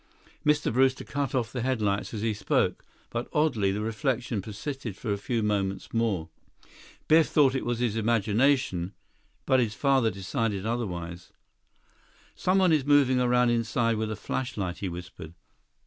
Mr. 0.43 0.73
Brewster 0.73 1.03
cut 1.03 1.35
off 1.35 1.51
the 1.51 1.61
headlights 1.61 2.11
as 2.11 2.21
he 2.23 2.33
spoke, 2.33 2.83
but 3.11 3.29
oddly, 3.33 3.71
the 3.71 3.81
reflection 3.81 4.41
persisted 4.41 4.97
for 4.97 5.13
a 5.13 5.17
few 5.19 5.43
moments 5.43 5.93
more. 5.93 6.27
Biff 7.07 7.27
thought 7.27 7.53
it 7.53 7.67
was 7.67 7.77
his 7.77 7.95
imagination, 7.95 8.93
but 9.45 9.59
his 9.59 9.75
father 9.75 10.09
decided 10.09 10.65
otherwise. 10.65 11.31
"Someone 12.33 12.71
is 12.73 12.83
moving 12.83 13.19
around 13.21 13.51
inside 13.51 13.97
with 13.97 14.09
a 14.09 14.15
flashlight," 14.15 14.79
he 14.79 14.89
whispered. 14.89 15.35